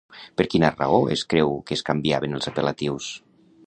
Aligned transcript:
Per 0.39 0.45
quina 0.53 0.71
raó 0.79 1.03
es 1.17 1.25
creu 1.35 1.55
que 1.69 1.79
es 1.79 1.87
canviaven 1.91 2.37
els 2.41 2.53
apel·latius? 2.55 3.17